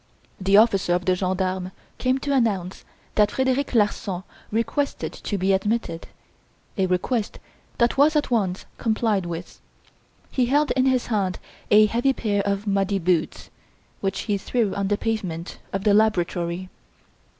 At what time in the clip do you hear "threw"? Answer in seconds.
14.39-14.73